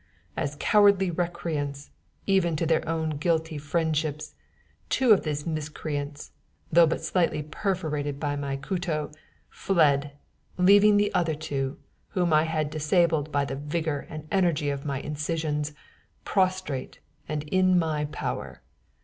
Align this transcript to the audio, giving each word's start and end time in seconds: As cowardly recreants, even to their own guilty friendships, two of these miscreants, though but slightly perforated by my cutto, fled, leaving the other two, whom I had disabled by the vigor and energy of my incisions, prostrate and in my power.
As 0.35 0.57
cowardly 0.59 1.11
recreants, 1.11 1.91
even 2.25 2.55
to 2.55 2.65
their 2.65 2.89
own 2.89 3.11
guilty 3.17 3.59
friendships, 3.59 4.33
two 4.89 5.11
of 5.11 5.21
these 5.23 5.45
miscreants, 5.45 6.31
though 6.71 6.87
but 6.87 7.03
slightly 7.03 7.43
perforated 7.43 8.19
by 8.19 8.35
my 8.35 8.57
cutto, 8.57 9.13
fled, 9.51 10.13
leaving 10.57 10.97
the 10.97 11.13
other 11.13 11.35
two, 11.35 11.77
whom 12.13 12.33
I 12.33 12.45
had 12.45 12.71
disabled 12.71 13.31
by 13.31 13.45
the 13.45 13.55
vigor 13.55 14.07
and 14.09 14.27
energy 14.31 14.71
of 14.71 14.85
my 14.85 14.99
incisions, 14.99 15.71
prostrate 16.25 16.99
and 17.29 17.43
in 17.43 17.77
my 17.77 18.05
power. 18.05 18.61